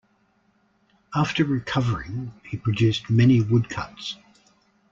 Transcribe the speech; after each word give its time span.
After 1.13 1.45
recovering, 1.45 2.33
he 2.49 2.57
produced 2.57 3.11
many 3.11 3.39
woodcuts. 3.39 4.17